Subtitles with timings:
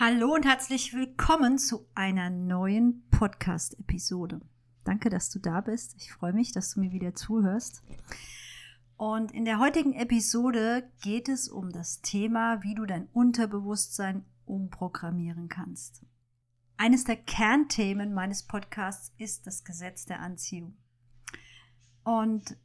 [0.00, 4.40] Hallo und herzlich willkommen zu einer neuen Podcast-Episode.
[4.84, 5.96] Danke, dass du da bist.
[5.96, 7.82] Ich freue mich, dass du mir wieder zuhörst.
[8.96, 15.48] Und in der heutigen Episode geht es um das Thema, wie du dein Unterbewusstsein umprogrammieren
[15.48, 16.06] kannst.
[16.76, 20.76] Eines der Kernthemen meines Podcasts ist das Gesetz der Anziehung.
[22.04, 22.56] Und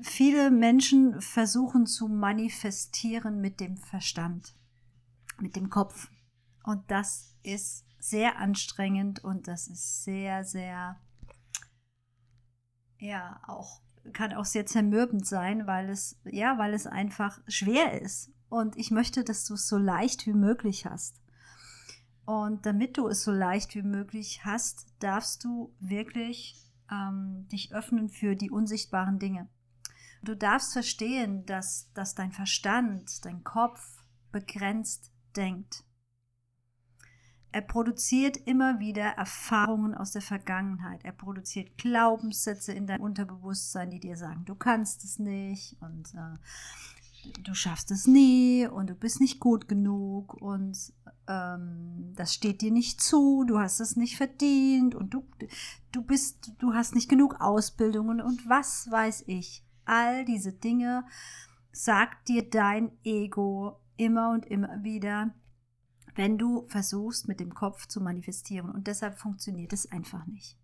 [0.00, 4.56] viele Menschen versuchen zu manifestieren mit dem Verstand,
[5.38, 6.08] mit dem Kopf.
[6.62, 11.00] Und das ist sehr anstrengend und das ist sehr, sehr,
[12.98, 13.80] ja, auch,
[14.12, 18.32] kann auch sehr zermürbend sein, weil es, ja, weil es einfach schwer ist.
[18.48, 21.20] Und ich möchte, dass du es so leicht wie möglich hast.
[22.24, 26.56] Und damit du es so leicht wie möglich hast, darfst du wirklich
[26.90, 29.48] ähm, dich öffnen für die unsichtbaren Dinge.
[30.22, 35.84] Du darfst verstehen, dass, dass dein Verstand, dein Kopf begrenzt denkt.
[37.52, 41.04] Er produziert immer wieder Erfahrungen aus der Vergangenheit.
[41.04, 46.38] Er produziert Glaubenssätze in deinem Unterbewusstsein, die dir sagen, du kannst es nicht und äh,
[47.42, 50.92] du schaffst es nie und du bist nicht gut genug und
[51.26, 55.24] ähm, das steht dir nicht zu, du hast es nicht verdient und du,
[55.92, 59.64] du bist, du hast nicht genug Ausbildungen und was weiß ich.
[59.84, 61.04] All diese Dinge
[61.72, 65.34] sagt dir dein Ego immer und immer wieder
[66.14, 68.70] wenn du versuchst, mit dem Kopf zu manifestieren.
[68.70, 70.58] Und deshalb funktioniert es einfach nicht.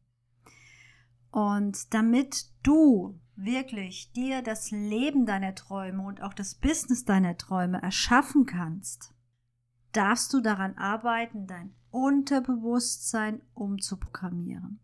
[1.30, 7.82] Und damit du wirklich dir das Leben deiner Träume und auch das Business deiner Träume
[7.82, 9.14] erschaffen kannst,
[9.92, 14.80] darfst du daran arbeiten, dein Unterbewusstsein umzuprogrammieren.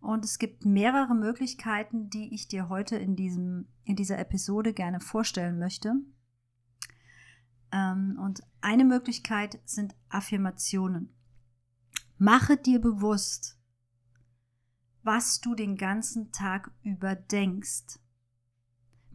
[0.00, 5.00] Und es gibt mehrere Möglichkeiten, die ich dir heute in, diesem, in dieser Episode gerne
[5.00, 5.94] vorstellen möchte.
[7.72, 11.12] Ähm, und eine Möglichkeit sind Affirmationen.
[12.18, 13.58] Mache dir bewusst,
[15.02, 17.98] was du den ganzen Tag über denkst.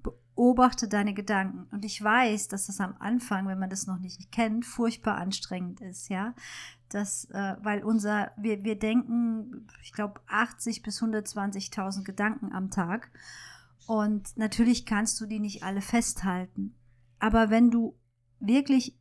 [0.03, 1.67] Beobachte deine Gedanken.
[1.73, 5.79] Und ich weiß, dass das am Anfang, wenn man das noch nicht kennt, furchtbar anstrengend
[5.79, 6.33] ist, ja.
[6.89, 13.11] Das, äh, weil unser, wir, wir denken, ich glaube, 80 bis 120.000 Gedanken am Tag.
[13.87, 16.75] Und natürlich kannst du die nicht alle festhalten.
[17.19, 17.95] Aber wenn du
[18.39, 18.97] wirklich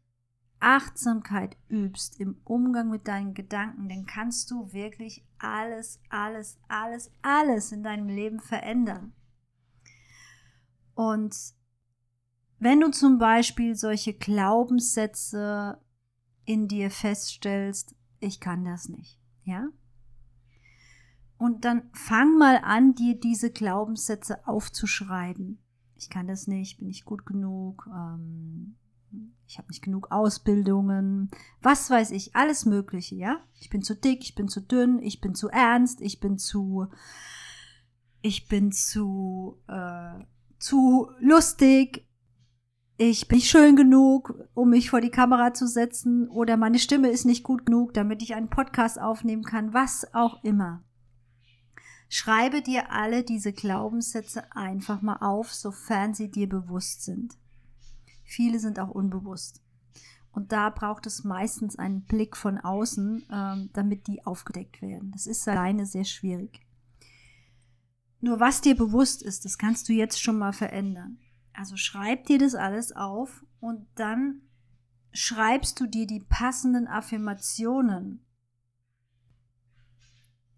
[0.60, 7.72] Achtsamkeit übst im Umgang mit deinen Gedanken, dann kannst du wirklich alles, alles, alles, alles
[7.72, 9.12] in deinem Leben verändern.
[10.94, 11.36] Und
[12.58, 15.78] wenn du zum Beispiel solche Glaubenssätze
[16.46, 19.68] in dir feststellst, ich kann das nicht, ja?
[21.38, 25.58] Und dann fang mal an, dir diese Glaubenssätze aufzuschreiben.
[25.94, 28.76] Ich kann das nicht, bin ich gut genug, ähm,
[29.46, 31.30] ich habe nicht genug Ausbildungen,
[31.62, 33.40] was weiß ich, alles Mögliche, ja.
[33.60, 36.88] Ich bin zu dick, ich bin zu dünn, ich bin zu ernst, ich bin zu,
[38.22, 40.24] ich bin zu, äh,
[40.58, 42.06] zu lustig,
[42.98, 47.10] ich bin nicht schön genug, um mich vor die Kamera zu setzen, oder meine Stimme
[47.10, 50.82] ist nicht gut genug, damit ich einen Podcast aufnehmen kann, was auch immer.
[52.08, 57.36] Schreibe dir alle diese Glaubenssätze einfach mal auf, sofern sie dir bewusst sind.
[58.26, 59.62] Viele sind auch unbewusst.
[60.32, 65.10] Und da braucht es meistens einen Blick von außen, ähm, damit die aufgedeckt werden.
[65.12, 66.60] Das ist alleine sehr schwierig.
[68.20, 71.18] Nur was dir bewusst ist, das kannst du jetzt schon mal verändern.
[71.54, 74.42] Also schreib dir das alles auf und dann
[75.12, 78.26] schreibst du dir die passenden Affirmationen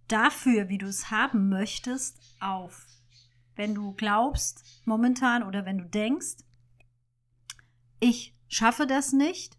[0.09, 2.87] dafür, wie du es haben möchtest, auf.
[3.55, 6.39] Wenn du glaubst momentan oder wenn du denkst,
[8.01, 9.59] ich schaffe das nicht,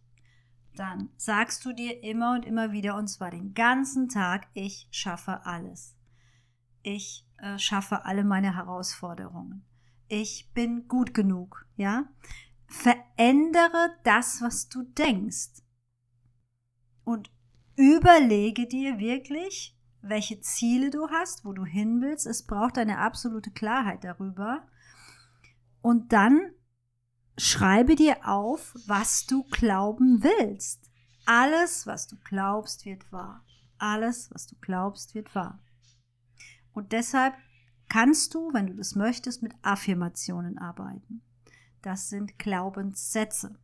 [0.75, 5.45] dann sagst du dir immer und immer wieder, und zwar den ganzen Tag, ich schaffe
[5.45, 5.95] alles.
[6.81, 9.65] Ich äh, schaffe alle meine Herausforderungen.
[10.07, 12.05] Ich bin gut genug, ja?
[12.67, 15.61] Verändere das, was du denkst.
[17.03, 17.29] Und
[17.75, 22.25] überlege dir wirklich, welche Ziele du hast, wo du hin willst.
[22.25, 24.65] Es braucht eine absolute Klarheit darüber.
[25.81, 26.39] Und dann
[27.39, 30.89] schreibe dir auf, was du glauben willst.
[31.25, 33.45] Alles, was du glaubst, wird wahr.
[33.77, 35.63] Alles, was du glaubst, wird wahr.
[36.73, 37.33] Und deshalb
[37.87, 41.21] kannst du, wenn du das möchtest, mit Affirmationen arbeiten.
[41.81, 43.57] Das sind Glaubenssätze.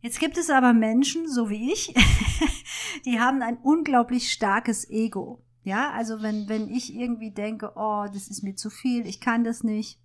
[0.00, 1.94] Jetzt gibt es aber Menschen, so wie ich,
[3.04, 5.44] die haben ein unglaublich starkes Ego.
[5.64, 9.44] Ja, also wenn, wenn ich irgendwie denke, oh, das ist mir zu viel, ich kann
[9.44, 10.01] das nicht,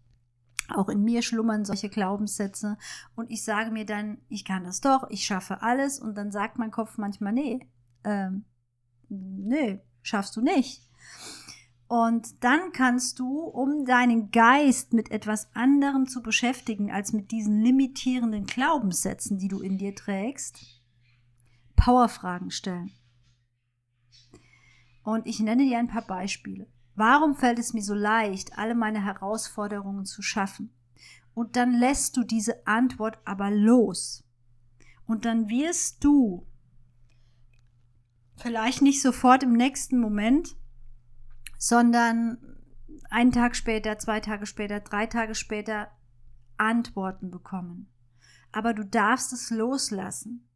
[0.69, 2.77] Auch in mir schlummern solche Glaubenssätze.
[3.15, 5.99] Und ich sage mir dann, ich kann das doch, ich schaffe alles.
[5.99, 7.67] Und dann sagt mein Kopf manchmal, nee,
[8.03, 8.45] ähm,
[9.09, 10.81] nee, schaffst du nicht.
[11.87, 17.61] Und dann kannst du, um deinen Geist mit etwas anderem zu beschäftigen als mit diesen
[17.61, 20.59] limitierenden Glaubenssätzen, die du in dir trägst,
[21.77, 22.91] Powerfragen stellen.
[25.03, 26.67] Und ich nenne dir ein paar Beispiele.
[26.97, 30.73] Warum fällt es mir so leicht, alle meine Herausforderungen zu schaffen?
[31.35, 34.27] Und dann lässt du diese Antwort aber los.
[35.05, 36.47] Und dann wirst du
[38.35, 40.57] vielleicht nicht sofort im nächsten Moment,
[41.59, 42.39] sondern
[43.11, 45.91] einen Tag später, zwei Tage später, drei Tage später
[46.57, 47.91] Antworten bekommen.
[48.51, 50.49] Aber du darfst es loslassen.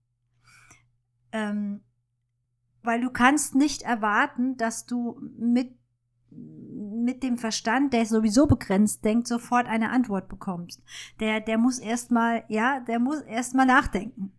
[1.31, 1.81] Ähm,
[2.81, 5.77] weil du kannst nicht erwarten, dass du mit,
[6.31, 10.81] mit dem Verstand, der sowieso begrenzt denkt, sofort eine Antwort bekommst.
[11.19, 14.31] Der, der muss erstmal, ja, der muss erstmal nachdenken.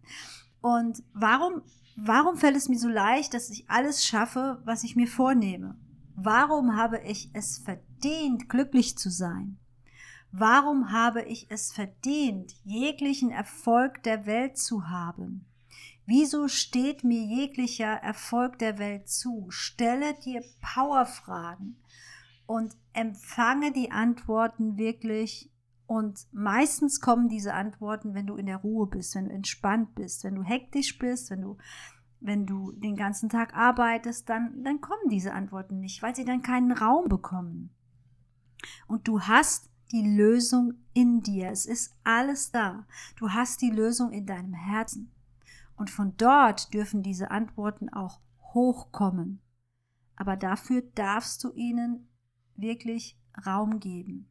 [0.60, 1.62] Und warum,
[1.96, 5.76] warum fällt es mir so leicht, dass ich alles schaffe, was ich mir vornehme?
[6.14, 9.58] Warum habe ich es verdient, glücklich zu sein?
[10.30, 15.44] Warum habe ich es verdient, jeglichen Erfolg der Welt zu haben?
[16.06, 19.46] Wieso steht mir jeglicher Erfolg der Welt zu?
[19.50, 21.76] Stelle dir Powerfragen
[22.46, 25.50] und empfange die Antworten wirklich.
[25.86, 30.24] Und meistens kommen diese Antworten, wenn du in der Ruhe bist, wenn du entspannt bist,
[30.24, 31.56] wenn du hektisch bist, wenn du
[32.24, 36.40] wenn du den ganzen Tag arbeitest, dann, dann kommen diese Antworten nicht, weil sie dann
[36.40, 37.70] keinen Raum bekommen.
[38.86, 41.50] Und du hast die Lösung in dir.
[41.50, 42.86] Es ist alles da.
[43.16, 45.12] Du hast die Lösung in deinem Herzen.
[45.76, 48.20] Und von dort dürfen diese Antworten auch
[48.54, 49.40] hochkommen.
[50.16, 52.08] Aber dafür darfst du ihnen
[52.62, 54.28] wirklich Raum geben.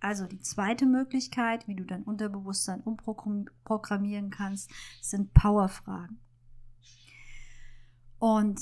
[0.00, 4.70] Also die zweite Möglichkeit, wie du dein Unterbewusstsein umprogrammieren kannst,
[5.00, 6.20] sind Powerfragen.
[8.18, 8.60] Und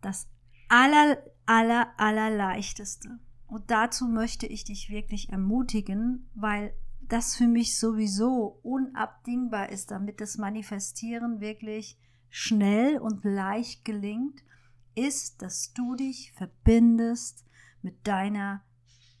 [0.00, 0.28] das
[0.68, 3.18] aller, aller, aller leichteste.
[3.46, 10.20] Und dazu möchte ich dich wirklich ermutigen, weil das für mich sowieso unabdingbar ist, damit
[10.20, 11.98] das Manifestieren wirklich
[12.28, 14.42] schnell und leicht gelingt,
[14.94, 17.45] ist, dass du dich verbindest
[17.82, 18.64] mit deiner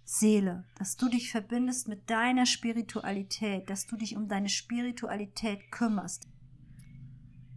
[0.04, 6.28] Seele, dass du dich verbindest mit deiner Spiritualität, dass du dich um deine Spiritualität kümmerst.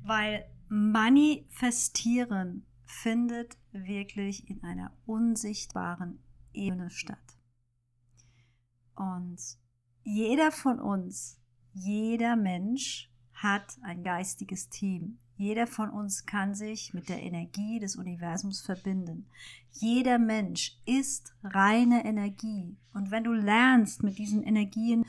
[0.03, 6.23] Weil Manifestieren findet wirklich in einer unsichtbaren
[6.53, 7.39] Ebene statt.
[8.95, 9.39] Und
[10.03, 11.41] jeder von uns,
[11.73, 15.19] jeder Mensch hat ein geistiges Team.
[15.39, 19.25] Jeder von uns kann sich mit der Energie des Universums verbinden.
[19.71, 22.75] Jeder Mensch ist reine Energie.
[22.93, 25.05] Und wenn du lernst, mit diesen Energien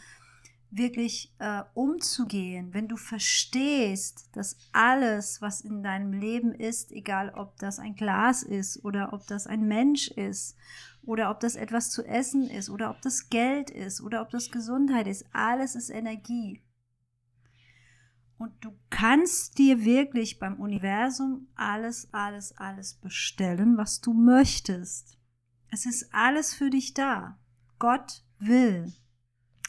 [0.71, 7.57] wirklich äh, umzugehen, wenn du verstehst, dass alles, was in deinem Leben ist, egal ob
[7.57, 10.57] das ein Glas ist oder ob das ein Mensch ist
[11.03, 14.53] oder ob das etwas zu essen ist oder ob das Geld ist oder ob das
[14.53, 16.63] Gesundheit ist, alles ist Energie.
[18.41, 25.19] Und du kannst dir wirklich beim Universum alles, alles, alles bestellen, was du möchtest.
[25.69, 27.39] Es ist alles für dich da.
[27.79, 28.95] Gott will,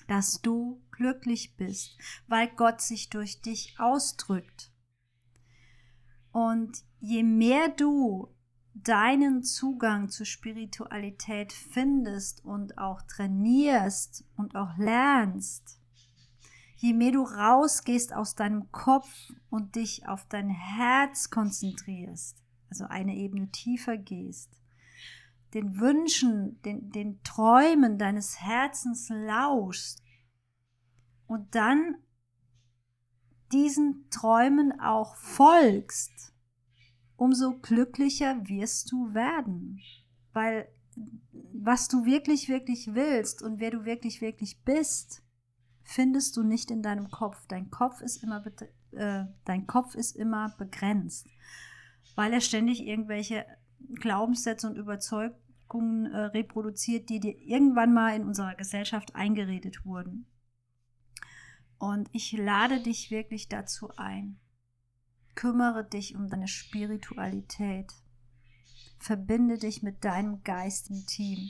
[0.07, 1.97] dass du glücklich bist,
[2.27, 4.71] weil Gott sich durch dich ausdrückt.
[6.31, 8.33] Und je mehr du
[8.73, 15.80] deinen Zugang zur Spiritualität findest und auch trainierst und auch lernst,
[16.81, 19.07] je mehr du rausgehst aus deinem Kopf
[19.51, 24.59] und dich auf dein Herz konzentrierst, also eine Ebene tiefer gehst,
[25.53, 30.01] den Wünschen, den, den Träumen deines Herzens lauschst
[31.27, 31.97] und dann
[33.51, 36.33] diesen Träumen auch folgst,
[37.15, 39.79] umso glücklicher wirst du werden.
[40.33, 40.67] Weil
[41.53, 45.21] was du wirklich, wirklich willst und wer du wirklich, wirklich bist,
[45.83, 47.45] findest du nicht in deinem Kopf.
[47.47, 48.43] Dein Kopf ist immer,
[48.91, 51.27] äh, dein Kopf ist immer begrenzt,
[52.15, 53.45] weil er ständig irgendwelche
[53.95, 60.27] Glaubenssätze und Überzeugungen äh, reproduziert, die dir irgendwann mal in unserer Gesellschaft eingeredet wurden.
[61.77, 64.39] Und ich lade dich wirklich dazu ein.
[65.33, 67.91] Kümmere dich um deine Spiritualität.
[68.99, 71.49] Verbinde dich mit deinem geistigen Team.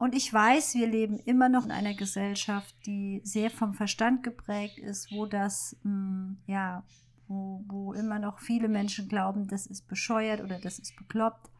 [0.00, 4.78] Und ich weiß, wir leben immer noch in einer Gesellschaft, die sehr vom Verstand geprägt
[4.78, 6.84] ist, wo das, mh, hm, ja,
[7.28, 11.50] wo, wo immer noch viele Menschen glauben, das ist bescheuert oder das ist bekloppt.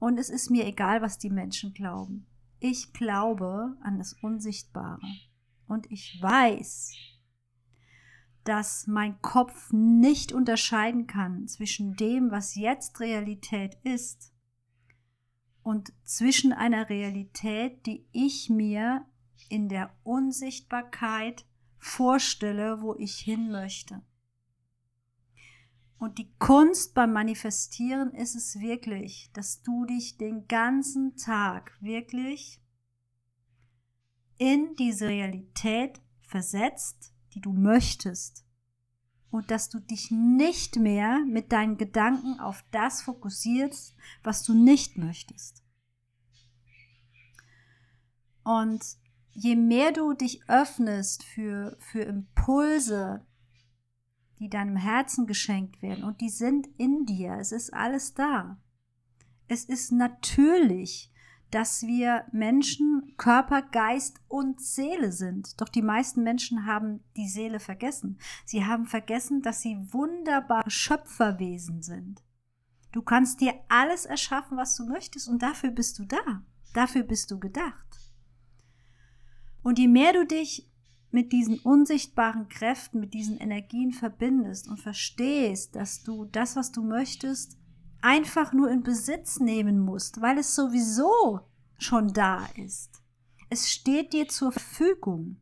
[0.00, 2.26] Und es ist mir egal, was die Menschen glauben.
[2.58, 5.06] ich glaube an das Unsichtbare
[5.68, 6.96] und ich weiß,
[8.42, 14.33] dass mein Kopf nicht unterscheiden kann zwischen dem, was jetzt Realität ist
[15.64, 19.04] und zwischen einer Realität, die ich mir
[19.48, 21.46] in der Unsichtbarkeit
[21.78, 24.02] vorstelle, wo ich hin möchte.
[25.98, 32.60] Und die Kunst beim Manifestieren ist es wirklich, dass du dich den ganzen Tag wirklich
[34.36, 38.43] in diese Realität versetzt, die du möchtest.
[39.34, 44.96] Und dass du dich nicht mehr mit deinen Gedanken auf das fokussierst, was du nicht
[44.96, 45.64] möchtest.
[48.44, 48.80] Und
[49.32, 53.26] je mehr du dich öffnest für, für Impulse,
[54.38, 58.62] die deinem Herzen geschenkt werden, und die sind in dir, es ist alles da.
[59.48, 61.10] Es ist natürlich,
[61.54, 65.60] dass wir Menschen Körper, Geist und Seele sind.
[65.60, 68.18] Doch die meisten Menschen haben die Seele vergessen.
[68.44, 72.24] Sie haben vergessen, dass sie wunderbare Schöpferwesen sind.
[72.90, 76.42] Du kannst dir alles erschaffen, was du möchtest, und dafür bist du da.
[76.72, 78.00] Dafür bist du gedacht.
[79.62, 80.68] Und je mehr du dich
[81.12, 86.82] mit diesen unsichtbaren Kräften, mit diesen Energien verbindest und verstehst, dass du das, was du
[86.82, 87.56] möchtest,
[88.04, 91.40] einfach nur in Besitz nehmen musst, weil es sowieso
[91.78, 93.02] schon da ist.
[93.48, 95.40] Es steht dir zur Verfügung.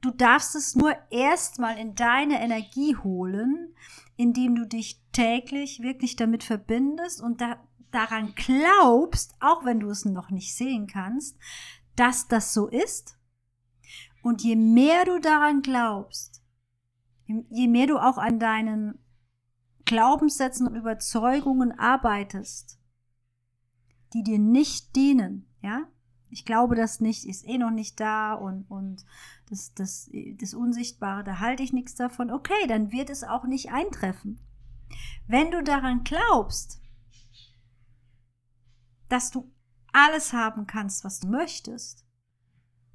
[0.00, 3.74] Du darfst es nur erstmal in deine Energie holen,
[4.16, 7.58] indem du dich täglich wirklich damit verbindest und da,
[7.90, 11.36] daran glaubst, auch wenn du es noch nicht sehen kannst,
[11.96, 13.18] dass das so ist.
[14.22, 16.42] Und je mehr du daran glaubst,
[17.26, 19.03] je mehr du auch an deinen
[19.94, 22.80] Glaubenssätzen und Überzeugungen arbeitest,
[24.12, 25.86] die dir nicht dienen, ja,
[26.30, 29.06] ich glaube das nicht, ist eh noch nicht da und, und
[29.48, 30.10] das, das,
[30.40, 34.40] das Unsichtbare, da halte ich nichts davon, okay, dann wird es auch nicht eintreffen.
[35.28, 36.82] Wenn du daran glaubst,
[39.08, 39.48] dass du
[39.92, 42.04] alles haben kannst, was du möchtest,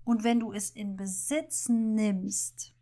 [0.03, 2.75] und wenn du es in Besitz nimmst,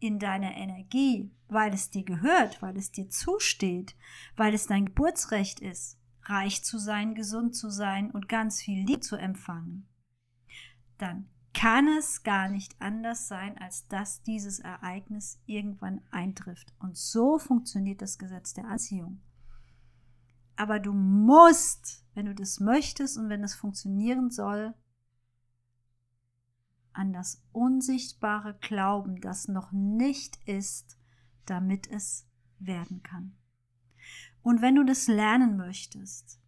[0.00, 3.96] in deiner Energie, weil es dir gehört, weil es dir zusteht,
[4.36, 9.00] weil es dein Geburtsrecht ist, reich zu sein, gesund zu sein und ganz viel Liebe
[9.00, 9.88] zu empfangen,
[10.98, 16.72] dann kann es gar nicht anders sein, als dass dieses Ereignis irgendwann eintrifft.
[16.78, 19.20] Und so funktioniert das Gesetz der Anziehung.
[20.56, 24.74] Aber du musst, wenn du das möchtest und wenn es funktionieren soll,
[26.98, 30.98] an das unsichtbare Glauben, das noch nicht ist,
[31.46, 32.26] damit es
[32.58, 33.36] werden kann.
[34.42, 36.40] Und wenn du das lernen möchtest,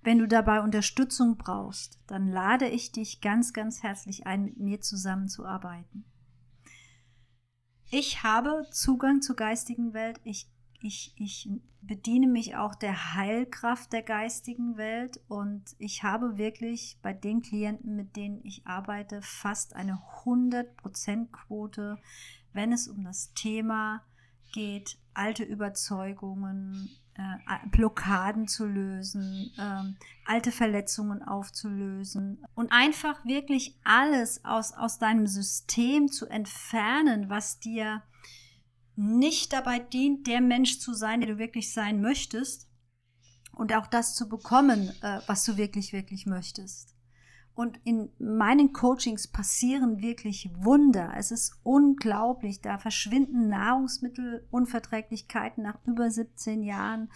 [0.00, 4.80] wenn du dabei Unterstützung brauchst, dann lade ich dich ganz, ganz herzlich ein, mit mir
[4.80, 6.04] zusammenzuarbeiten.
[7.90, 10.20] Ich habe Zugang zur geistigen Welt.
[10.24, 11.48] Ich ich, ich
[11.82, 17.96] bediene mich auch der Heilkraft der geistigen Welt und ich habe wirklich bei den Klienten,
[17.96, 21.98] mit denen ich arbeite, fast eine 100%-Quote,
[22.52, 24.02] wenn es um das Thema
[24.52, 34.44] geht, alte Überzeugungen, äh, Blockaden zu lösen, äh, alte Verletzungen aufzulösen und einfach wirklich alles
[34.44, 38.02] aus, aus deinem System zu entfernen, was dir
[38.96, 42.68] nicht dabei dient, der Mensch zu sein, der du wirklich sein möchtest
[43.52, 46.96] und auch das zu bekommen, äh, was du wirklich, wirklich möchtest.
[47.54, 51.14] Und in meinen Coachings passieren wirklich Wunder.
[51.16, 52.60] Es ist unglaublich.
[52.60, 57.10] Da verschwinden Nahrungsmittelunverträglichkeiten nach über 17 Jahren.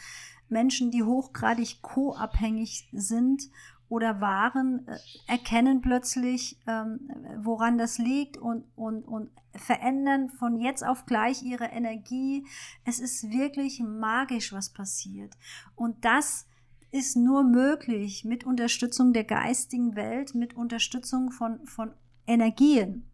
[0.48, 3.50] Menschen, die hochgradig co-abhängig sind
[3.90, 7.10] oder waren, äh, erkennen plötzlich, ähm,
[7.42, 12.46] woran das liegt und, und, und verändern von jetzt auf gleich ihre Energie.
[12.84, 15.36] Es ist wirklich magisch, was passiert.
[15.74, 16.46] Und das
[16.92, 21.92] ist nur möglich mit Unterstützung der geistigen Welt, mit Unterstützung von, von
[22.28, 23.10] Energien.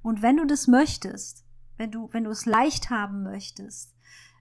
[0.00, 1.44] Und wenn du das möchtest,
[1.76, 3.96] wenn du, wenn du es leicht haben möchtest,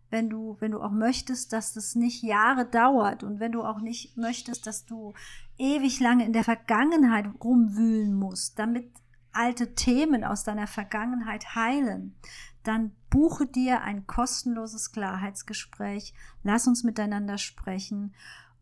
[0.10, 3.80] wenn du, wenn du auch möchtest, dass das nicht Jahre dauert und wenn du auch
[3.80, 5.14] nicht möchtest, dass du
[5.58, 8.92] ewig lange in der Vergangenheit rumwühlen musst, damit
[9.32, 12.16] alte Themen aus deiner Vergangenheit heilen,
[12.64, 18.14] dann buche dir ein kostenloses Klarheitsgespräch, lass uns miteinander sprechen.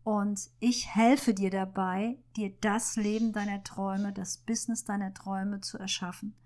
[0.04, 5.78] Und ich helfe dir dabei, dir das Leben deiner Träume, das Business deiner Träume zu
[5.78, 6.36] erschaffen,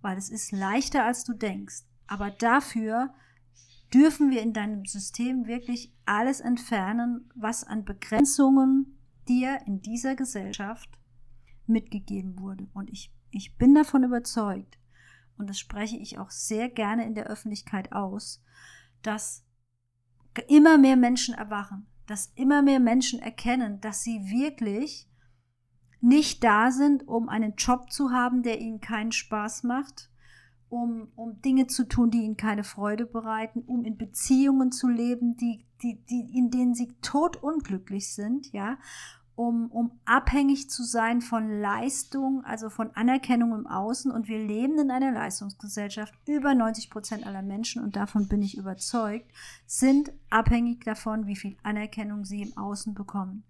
[0.00, 3.12] weil es ist leichter als du denkst, aber dafür
[3.92, 10.88] dürfen wir in deinem System wirklich alles entfernen, was an Begrenzungen dir in dieser Gesellschaft
[11.66, 12.68] mitgegeben wurde.
[12.74, 14.78] Und ich, ich bin davon überzeugt,
[15.36, 18.42] und das spreche ich auch sehr gerne in der Öffentlichkeit aus,
[19.02, 19.44] dass
[20.48, 25.08] immer mehr Menschen erwachen, dass immer mehr Menschen erkennen, dass sie wirklich
[26.00, 30.10] nicht da sind, um einen Job zu haben, der ihnen keinen Spaß macht,
[30.68, 35.36] um, um Dinge zu tun, die ihnen keine Freude bereiten, um in Beziehungen zu leben,
[35.36, 38.78] die, die, die, in denen sie totunglücklich sind, ja,
[39.36, 44.12] um, um abhängig zu sein von Leistung, also von Anerkennung im Außen.
[44.12, 46.14] Und wir leben in einer Leistungsgesellschaft.
[46.26, 49.30] Über 90 Prozent aller Menschen, und davon bin ich überzeugt,
[49.66, 53.44] sind abhängig davon, wie viel Anerkennung sie im Außen bekommen.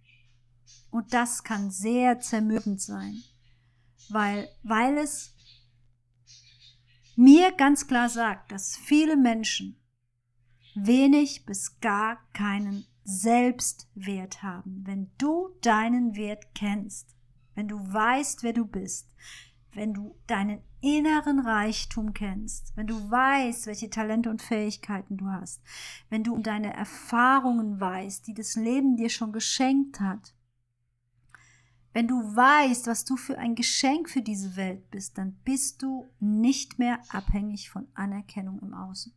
[0.90, 3.22] Und das kann sehr zermürbend sein,
[4.08, 5.33] weil, weil es
[7.16, 9.76] mir ganz klar sagt, dass viele Menschen
[10.74, 14.82] wenig bis gar keinen Selbstwert haben.
[14.86, 17.14] Wenn du deinen Wert kennst,
[17.54, 19.10] wenn du weißt, wer du bist,
[19.72, 25.62] wenn du deinen inneren Reichtum kennst, wenn du weißt, welche Talente und Fähigkeiten du hast,
[26.10, 30.34] wenn du um deine Erfahrungen weißt, die das Leben dir schon geschenkt hat,
[31.94, 36.10] wenn du weißt, was du für ein Geschenk für diese Welt bist, dann bist du
[36.18, 39.14] nicht mehr abhängig von Anerkennung im Außen.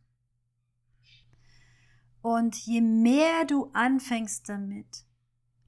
[2.22, 5.04] Und je mehr du anfängst damit,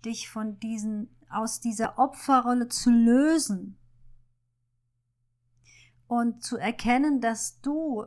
[0.05, 3.77] dich von diesen, aus dieser Opferrolle zu lösen
[6.07, 8.07] und zu erkennen, dass du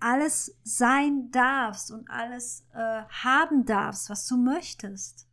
[0.00, 5.25] alles sein darfst und alles äh, haben darfst, was du möchtest,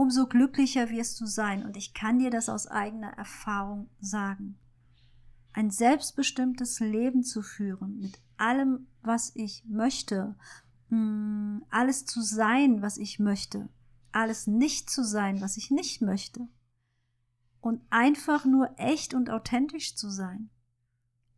[0.00, 1.62] umso glücklicher wirst du sein.
[1.62, 4.58] Und ich kann dir das aus eigener Erfahrung sagen.
[5.52, 10.36] Ein selbstbestimmtes Leben zu führen mit allem, was ich möchte,
[10.88, 13.68] mm, alles zu sein, was ich möchte,
[14.10, 16.48] alles nicht zu sein, was ich nicht möchte.
[17.60, 20.48] Und einfach nur echt und authentisch zu sein,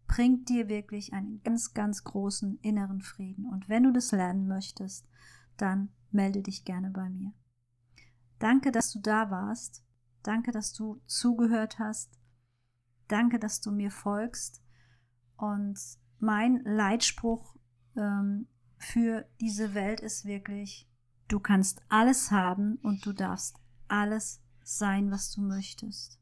[0.07, 3.45] bringt dir wirklich einen ganz, ganz großen inneren Frieden.
[3.47, 5.09] Und wenn du das lernen möchtest,
[5.57, 7.33] dann melde dich gerne bei mir.
[8.43, 9.85] Danke, dass du da warst.
[10.25, 12.19] Danke, dass du zugehört hast.
[13.07, 14.61] Danke, dass du mir folgst.
[15.37, 15.79] Und
[16.19, 17.55] mein Leitspruch
[17.97, 20.91] ähm, für diese Welt ist wirklich,
[21.29, 23.55] du kannst alles haben und du darfst
[23.87, 26.19] alles sein, was du möchtest.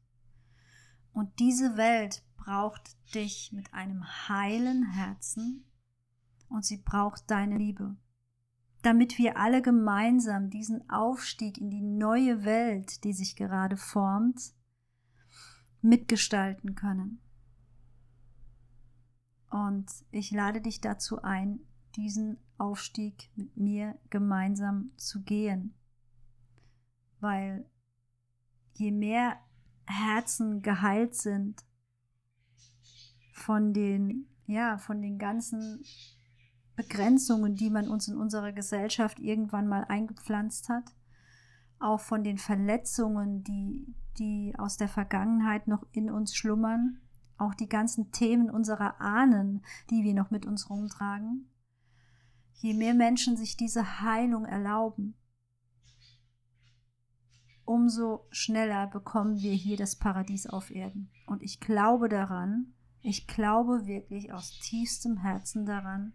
[1.13, 5.65] Und diese Welt braucht dich mit einem heilen Herzen
[6.49, 7.95] und sie braucht deine Liebe,
[8.81, 14.53] damit wir alle gemeinsam diesen Aufstieg in die neue Welt, die sich gerade formt,
[15.81, 17.21] mitgestalten können.
[19.49, 21.59] Und ich lade dich dazu ein,
[21.95, 25.73] diesen Aufstieg mit mir gemeinsam zu gehen.
[27.19, 27.69] Weil
[28.73, 29.37] je mehr
[29.85, 31.63] Herzen geheilt sind
[33.33, 35.83] von den, ja, von den ganzen
[36.81, 40.95] Begrenzungen, die man uns in unserer Gesellschaft irgendwann mal eingepflanzt hat,
[41.79, 46.99] auch von den Verletzungen, die, die aus der Vergangenheit noch in uns schlummern,
[47.37, 51.49] auch die ganzen Themen unserer Ahnen, die wir noch mit uns rumtragen.
[52.53, 55.15] Je mehr Menschen sich diese Heilung erlauben,
[57.63, 61.11] umso schneller bekommen wir hier das Paradies auf Erden.
[61.27, 66.13] Und ich glaube daran, ich glaube wirklich aus tiefstem Herzen daran,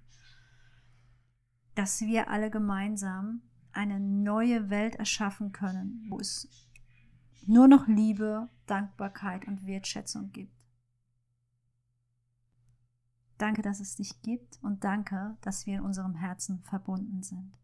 [1.76, 6.48] dass wir alle gemeinsam eine neue Welt erschaffen können, wo es
[7.46, 10.52] nur noch Liebe, Dankbarkeit und Wertschätzung gibt.
[13.38, 17.56] Danke, dass es dich gibt und danke, dass wir in unserem Herzen verbunden sind.